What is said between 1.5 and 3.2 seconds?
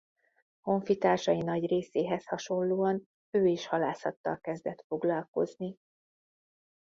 részéhez hasonlóan